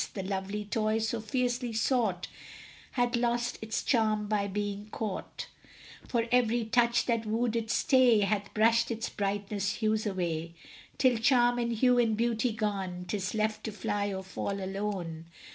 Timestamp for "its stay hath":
7.55-8.51